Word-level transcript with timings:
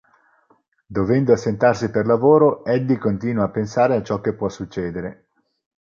Dovendo 0.87 1.31
assentarsi 1.31 1.91
per 1.91 2.07
lavoro, 2.07 2.65
Eddie 2.65 2.97
continua 2.97 3.43
a 3.43 3.49
pensare 3.51 3.95
a 3.95 4.01
ciò 4.01 4.19
che 4.19 4.33
può 4.33 4.49
succedere. 4.49 5.27